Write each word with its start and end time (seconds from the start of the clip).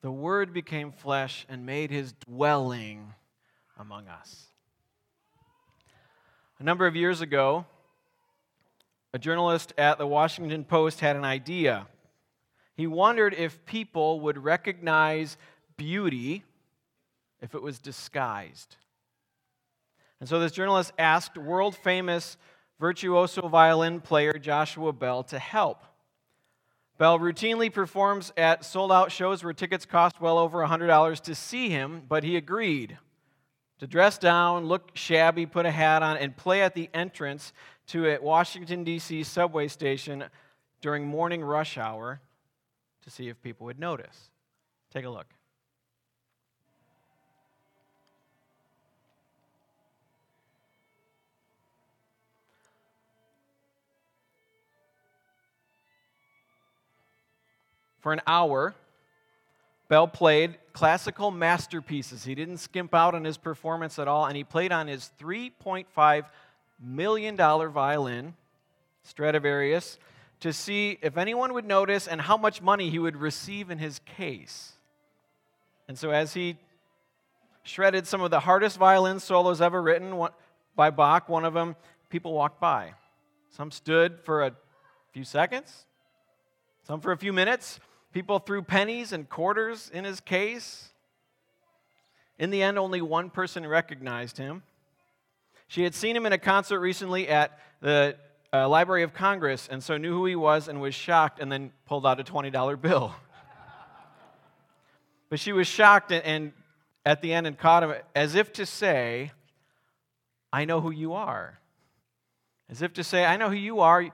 The 0.00 0.10
Word 0.10 0.52
became 0.52 0.92
flesh 0.92 1.44
and 1.48 1.66
made 1.66 1.90
his 1.90 2.12
dwelling 2.12 3.14
among 3.78 4.08
us. 4.08 4.46
A 6.60 6.62
number 6.62 6.86
of 6.86 6.94
years 6.94 7.20
ago, 7.20 7.66
a 9.12 9.18
journalist 9.18 9.72
at 9.78 9.98
the 9.98 10.06
Washington 10.06 10.64
Post 10.64 11.00
had 11.00 11.16
an 11.16 11.24
idea. 11.24 11.86
He 12.76 12.86
wondered 12.86 13.34
if 13.34 13.64
people 13.64 14.20
would 14.20 14.38
recognize 14.38 15.36
beauty 15.76 16.44
if 17.40 17.54
it 17.54 17.62
was 17.62 17.78
disguised. 17.78 18.76
And 20.20 20.28
so 20.28 20.38
this 20.38 20.52
journalist 20.52 20.92
asked 20.98 21.38
world 21.38 21.76
famous 21.76 22.36
virtuoso 22.78 23.48
violin 23.48 24.00
player 24.00 24.34
Joshua 24.34 24.92
Bell 24.92 25.22
to 25.24 25.38
help. 25.38 25.84
Bell 26.98 27.18
routinely 27.20 27.72
performs 27.72 28.32
at 28.36 28.64
sold 28.64 28.90
out 28.90 29.12
shows 29.12 29.44
where 29.44 29.52
tickets 29.52 29.86
cost 29.86 30.20
well 30.20 30.36
over 30.36 30.58
$100 30.58 31.20
to 31.20 31.34
see 31.34 31.68
him, 31.68 32.02
but 32.08 32.24
he 32.24 32.36
agreed 32.36 32.98
to 33.78 33.86
dress 33.86 34.18
down, 34.18 34.66
look 34.66 34.90
shabby, 34.94 35.46
put 35.46 35.64
a 35.64 35.70
hat 35.70 36.02
on, 36.02 36.16
and 36.16 36.36
play 36.36 36.62
at 36.62 36.74
the 36.74 36.90
entrance 36.92 37.52
to 37.86 38.06
a 38.06 38.20
Washington, 38.20 38.82
D.C. 38.82 39.22
subway 39.22 39.68
station 39.68 40.24
during 40.80 41.06
morning 41.06 41.42
rush 41.42 41.78
hour 41.78 42.20
to 43.02 43.10
see 43.10 43.28
if 43.28 43.40
people 43.40 43.66
would 43.66 43.78
notice. 43.78 44.30
Take 44.92 45.04
a 45.04 45.10
look. 45.10 45.26
For 58.00 58.12
an 58.12 58.20
hour, 58.26 58.74
Bell 59.88 60.06
played 60.06 60.58
classical 60.72 61.30
masterpieces. 61.30 62.24
He 62.24 62.34
didn't 62.34 62.58
skimp 62.58 62.94
out 62.94 63.14
on 63.14 63.24
his 63.24 63.38
performance 63.38 63.98
at 63.98 64.06
all, 64.06 64.26
and 64.26 64.36
he 64.36 64.44
played 64.44 64.70
on 64.70 64.86
his 64.86 65.10
$3.5 65.18 66.24
million 66.80 67.36
violin, 67.36 68.34
Stradivarius, 69.02 69.98
to 70.40 70.52
see 70.52 70.98
if 71.02 71.16
anyone 71.16 71.54
would 71.54 71.64
notice 71.64 72.06
and 72.06 72.20
how 72.20 72.36
much 72.36 72.62
money 72.62 72.90
he 72.90 72.98
would 72.98 73.16
receive 73.16 73.70
in 73.70 73.78
his 73.78 74.00
case. 74.00 74.74
And 75.88 75.98
so, 75.98 76.10
as 76.10 76.34
he 76.34 76.58
shredded 77.62 78.06
some 78.06 78.20
of 78.20 78.30
the 78.30 78.40
hardest 78.40 78.76
violin 78.76 79.20
solos 79.20 79.60
ever 79.60 79.82
written 79.82 80.28
by 80.76 80.90
Bach, 80.90 81.28
one 81.28 81.44
of 81.44 81.54
them, 81.54 81.74
people 82.08 82.32
walked 82.32 82.60
by. 82.60 82.92
Some 83.50 83.70
stood 83.70 84.20
for 84.20 84.44
a 84.44 84.52
few 85.12 85.24
seconds, 85.24 85.86
some 86.86 87.00
for 87.00 87.12
a 87.12 87.16
few 87.16 87.32
minutes, 87.32 87.80
People 88.12 88.38
threw 88.38 88.62
pennies 88.62 89.12
and 89.12 89.28
quarters 89.28 89.90
in 89.92 90.04
his 90.04 90.20
case. 90.20 90.88
In 92.38 92.50
the 92.50 92.62
end, 92.62 92.78
only 92.78 93.02
one 93.02 93.30
person 93.30 93.66
recognized 93.66 94.38
him. 94.38 94.62
She 95.66 95.82
had 95.82 95.94
seen 95.94 96.16
him 96.16 96.24
in 96.24 96.32
a 96.32 96.38
concert 96.38 96.80
recently 96.80 97.28
at 97.28 97.58
the 97.80 98.16
uh, 98.52 98.68
Library 98.68 99.02
of 99.02 99.12
Congress 99.12 99.68
and 99.70 99.82
so 99.82 99.98
knew 99.98 100.12
who 100.12 100.24
he 100.24 100.36
was 100.36 100.68
and 100.68 100.80
was 100.80 100.94
shocked 100.94 101.40
and 101.40 101.52
then 101.52 101.72
pulled 101.86 102.06
out 102.06 102.18
a 102.18 102.24
$20 102.24 102.80
bill. 102.80 103.14
but 105.28 105.38
she 105.38 105.52
was 105.52 105.66
shocked 105.66 106.10
and, 106.10 106.24
and 106.24 106.52
at 107.04 107.20
the 107.20 107.32
end 107.32 107.46
and 107.46 107.58
caught 107.58 107.82
him 107.82 107.94
as 108.14 108.34
if 108.34 108.52
to 108.54 108.64
say, 108.64 109.32
I 110.52 110.64
know 110.64 110.80
who 110.80 110.90
you 110.90 111.12
are. 111.12 111.58
As 112.70 112.82
if 112.82 112.92
to 112.94 113.04
say, 113.04 113.24
I 113.24 113.36
know 113.38 113.48
who 113.48 113.56
you 113.56 113.80
are. 113.80 114.10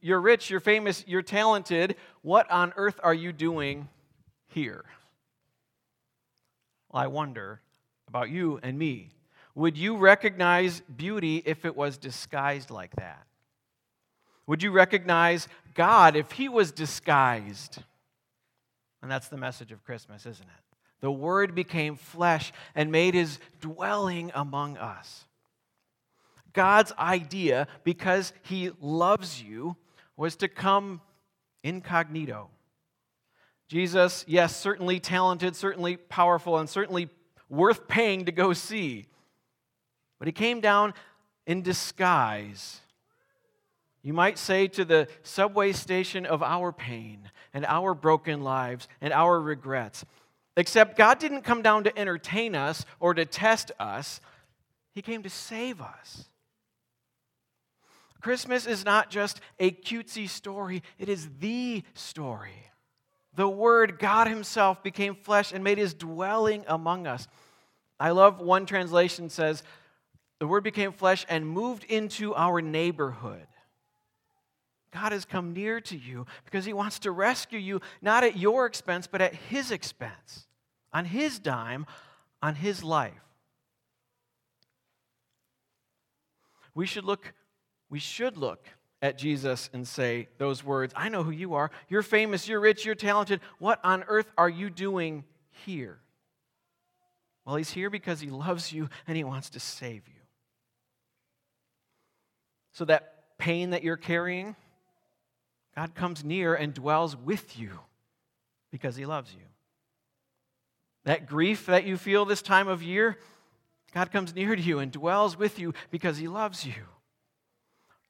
You're 0.00 0.20
rich, 0.20 0.48
you're 0.48 0.60
famous, 0.60 1.02
you're 1.06 1.22
talented. 1.22 1.96
What 2.22 2.50
on 2.50 2.72
earth 2.76 3.00
are 3.02 3.14
you 3.14 3.32
doing 3.32 3.88
here? 4.46 4.84
Well, 6.90 7.02
I 7.02 7.08
wonder 7.08 7.60
about 8.06 8.30
you 8.30 8.60
and 8.62 8.78
me. 8.78 9.10
Would 9.56 9.76
you 9.76 9.96
recognize 9.96 10.82
beauty 10.82 11.42
if 11.44 11.64
it 11.64 11.74
was 11.74 11.96
disguised 11.98 12.70
like 12.70 12.94
that? 12.96 13.26
Would 14.46 14.62
you 14.62 14.70
recognize 14.70 15.48
God 15.74 16.14
if 16.14 16.30
He 16.30 16.48
was 16.48 16.70
disguised? 16.70 17.78
And 19.02 19.10
that's 19.10 19.28
the 19.28 19.36
message 19.36 19.72
of 19.72 19.82
Christmas, 19.82 20.26
isn't 20.26 20.46
it? 20.46 20.76
The 21.00 21.10
Word 21.10 21.54
became 21.54 21.96
flesh 21.96 22.52
and 22.74 22.92
made 22.92 23.14
His 23.14 23.40
dwelling 23.60 24.30
among 24.34 24.76
us. 24.76 25.24
God's 26.56 26.90
idea, 26.98 27.68
because 27.84 28.32
He 28.42 28.70
loves 28.80 29.42
you, 29.42 29.76
was 30.16 30.36
to 30.36 30.48
come 30.48 31.02
incognito. 31.62 32.48
Jesus, 33.68 34.24
yes, 34.26 34.56
certainly 34.56 34.98
talented, 34.98 35.54
certainly 35.54 35.98
powerful, 35.98 36.56
and 36.56 36.68
certainly 36.68 37.10
worth 37.50 37.86
paying 37.86 38.24
to 38.24 38.32
go 38.32 38.54
see. 38.54 39.06
But 40.18 40.28
He 40.28 40.32
came 40.32 40.60
down 40.60 40.94
in 41.46 41.60
disguise. 41.60 42.80
You 44.02 44.14
might 44.14 44.38
say 44.38 44.66
to 44.68 44.84
the 44.84 45.08
subway 45.22 45.72
station 45.72 46.24
of 46.24 46.42
our 46.42 46.72
pain 46.72 47.30
and 47.52 47.66
our 47.66 47.92
broken 47.92 48.40
lives 48.40 48.88
and 49.02 49.12
our 49.12 49.38
regrets. 49.38 50.06
Except 50.56 50.96
God 50.96 51.18
didn't 51.18 51.42
come 51.42 51.60
down 51.60 51.84
to 51.84 51.98
entertain 51.98 52.54
us 52.54 52.86
or 52.98 53.12
to 53.12 53.26
test 53.26 53.72
us, 53.78 54.22
He 54.94 55.02
came 55.02 55.22
to 55.22 55.28
save 55.28 55.82
us. 55.82 56.30
Christmas 58.26 58.66
is 58.66 58.84
not 58.84 59.08
just 59.08 59.40
a 59.60 59.70
cutesy 59.70 60.28
story, 60.28 60.82
it 60.98 61.08
is 61.08 61.28
the 61.38 61.84
story. 61.94 62.72
The 63.36 63.48
Word, 63.48 64.00
God 64.00 64.26
Himself, 64.26 64.82
became 64.82 65.14
flesh 65.14 65.52
and 65.52 65.62
made 65.62 65.78
His 65.78 65.94
dwelling 65.94 66.64
among 66.66 67.06
us. 67.06 67.28
I 68.00 68.10
love 68.10 68.40
one 68.40 68.66
translation 68.66 69.30
says, 69.30 69.62
the 70.40 70.48
Word 70.48 70.64
became 70.64 70.90
flesh 70.90 71.24
and 71.28 71.48
moved 71.48 71.84
into 71.84 72.34
our 72.34 72.60
neighborhood. 72.60 73.46
God 74.92 75.12
has 75.12 75.24
come 75.24 75.52
near 75.52 75.80
to 75.82 75.96
you 75.96 76.26
because 76.46 76.64
He 76.64 76.72
wants 76.72 76.98
to 76.98 77.12
rescue 77.12 77.60
you, 77.60 77.80
not 78.02 78.24
at 78.24 78.36
your 78.36 78.66
expense, 78.66 79.06
but 79.06 79.22
at 79.22 79.34
His 79.36 79.70
expense, 79.70 80.48
on 80.92 81.04
His 81.04 81.38
dime, 81.38 81.86
on 82.42 82.56
His 82.56 82.82
life. 82.82 83.12
We 86.74 86.86
should 86.86 87.04
look 87.04 87.32
we 87.88 87.98
should 87.98 88.36
look 88.36 88.66
at 89.02 89.18
Jesus 89.18 89.70
and 89.72 89.86
say 89.86 90.28
those 90.38 90.64
words 90.64 90.92
I 90.96 91.08
know 91.08 91.22
who 91.22 91.30
you 91.30 91.54
are. 91.54 91.70
You're 91.88 92.02
famous, 92.02 92.48
you're 92.48 92.60
rich, 92.60 92.84
you're 92.84 92.94
talented. 92.94 93.40
What 93.58 93.80
on 93.84 94.04
earth 94.08 94.30
are 94.36 94.48
you 94.48 94.70
doing 94.70 95.24
here? 95.64 95.98
Well, 97.44 97.56
he's 97.56 97.70
here 97.70 97.90
because 97.90 98.20
he 98.20 98.28
loves 98.28 98.72
you 98.72 98.88
and 99.06 99.16
he 99.16 99.24
wants 99.24 99.50
to 99.50 99.60
save 99.60 100.08
you. 100.08 100.14
So, 102.72 102.84
that 102.86 103.38
pain 103.38 103.70
that 103.70 103.84
you're 103.84 103.96
carrying, 103.96 104.56
God 105.74 105.94
comes 105.94 106.24
near 106.24 106.54
and 106.54 106.74
dwells 106.74 107.16
with 107.16 107.58
you 107.58 107.78
because 108.72 108.96
he 108.96 109.06
loves 109.06 109.32
you. 109.32 109.44
That 111.04 111.26
grief 111.26 111.66
that 111.66 111.84
you 111.84 111.96
feel 111.96 112.24
this 112.24 112.42
time 112.42 112.66
of 112.66 112.82
year, 112.82 113.16
God 113.94 114.10
comes 114.10 114.34
near 114.34 114.56
to 114.56 114.60
you 114.60 114.80
and 114.80 114.90
dwells 114.90 115.38
with 115.38 115.58
you 115.58 115.72
because 115.90 116.18
he 116.18 116.26
loves 116.26 116.66
you. 116.66 116.74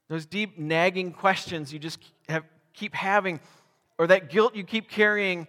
Those 0.09 0.27
deep, 0.27 0.59
nagging 0.59 1.13
questions 1.13 1.73
you 1.73 1.79
just 1.79 1.99
have, 2.29 2.45
keep 2.73 2.95
having, 2.95 3.41
or 3.99 4.07
that 4.07 4.31
guilt 4.31 4.55
you 4.55 4.63
keep 4.63 4.89
carrying, 4.89 5.49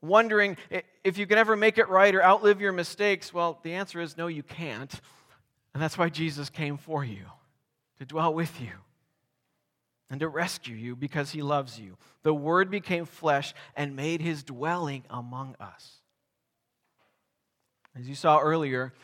wondering 0.00 0.56
if 1.02 1.18
you 1.18 1.26
can 1.26 1.38
ever 1.38 1.56
make 1.56 1.78
it 1.78 1.88
right 1.88 2.14
or 2.14 2.22
outlive 2.22 2.60
your 2.60 2.72
mistakes. 2.72 3.34
Well, 3.34 3.58
the 3.62 3.74
answer 3.74 4.00
is 4.00 4.16
no, 4.16 4.28
you 4.28 4.42
can't. 4.42 4.92
And 5.74 5.82
that's 5.82 5.98
why 5.98 6.08
Jesus 6.08 6.48
came 6.48 6.76
for 6.76 7.04
you, 7.04 7.24
to 7.98 8.04
dwell 8.04 8.32
with 8.32 8.60
you 8.60 8.70
and 10.10 10.20
to 10.20 10.28
rescue 10.28 10.76
you 10.76 10.96
because 10.96 11.30
he 11.30 11.42
loves 11.42 11.78
you. 11.78 11.96
The 12.22 12.34
Word 12.34 12.70
became 12.70 13.04
flesh 13.04 13.54
and 13.76 13.94
made 13.96 14.20
his 14.20 14.42
dwelling 14.42 15.04
among 15.10 15.56
us. 15.60 15.96
As 17.98 18.08
you 18.08 18.14
saw 18.14 18.38
earlier, 18.38 18.94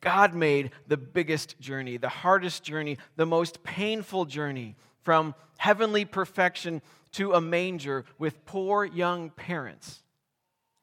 God 0.00 0.34
made 0.34 0.70
the 0.86 0.96
biggest 0.96 1.58
journey, 1.60 1.96
the 1.96 2.08
hardest 2.08 2.62
journey, 2.62 2.98
the 3.16 3.26
most 3.26 3.62
painful 3.62 4.24
journey 4.24 4.76
from 5.02 5.34
heavenly 5.58 6.04
perfection 6.04 6.82
to 7.12 7.32
a 7.32 7.40
manger 7.40 8.04
with 8.18 8.44
poor 8.46 8.84
young 8.84 9.30
parents 9.30 10.02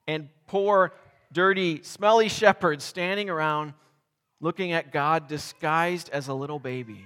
and 0.06 0.28
poor, 0.46 0.92
dirty, 1.32 1.82
smelly 1.82 2.28
shepherds 2.28 2.84
standing 2.84 3.30
around 3.30 3.74
looking 4.40 4.72
at 4.72 4.92
God 4.92 5.28
disguised 5.28 6.08
as 6.10 6.28
a 6.28 6.34
little 6.34 6.58
baby. 6.58 7.04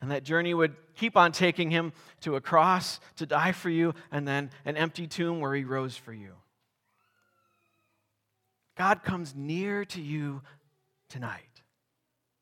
And 0.00 0.10
that 0.10 0.24
journey 0.24 0.52
would 0.52 0.74
keep 0.96 1.16
on 1.16 1.32
taking 1.32 1.70
him 1.70 1.92
to 2.20 2.36
a 2.36 2.40
cross 2.40 3.00
to 3.16 3.26
die 3.26 3.52
for 3.52 3.70
you, 3.70 3.94
and 4.10 4.26
then 4.26 4.50
an 4.64 4.76
empty 4.76 5.06
tomb 5.06 5.40
where 5.40 5.54
he 5.54 5.64
rose 5.64 5.96
for 5.96 6.12
you. 6.12 6.32
God 8.76 9.02
comes 9.04 9.34
near 9.34 9.84
to 9.86 10.00
you 10.00 10.42
tonight, 11.12 11.62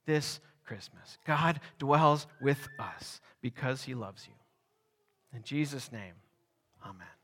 this 0.07 0.41
Christmas. 0.65 1.19
God 1.27 1.59
dwells 1.79 2.29
with 2.41 2.69
us 2.79 3.21
because 3.43 3.83
he 3.83 3.95
loves 3.95 4.29
you. 4.29 5.37
In 5.37 5.43
Jesus' 5.43 5.91
name, 5.91 6.15
amen. 6.85 7.20